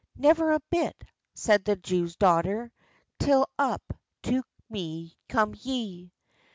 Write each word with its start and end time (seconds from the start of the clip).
"Never 0.15 0.51
a 0.53 0.59
bit," 0.71 0.95
says 1.35 1.59
the 1.63 1.75
Jew's 1.75 2.15
daughter, 2.15 2.71
"Till 3.19 3.45
up 3.59 3.83
to 4.23 4.41
me 4.67 5.13
come 5.29 5.53
ye." 5.59 6.11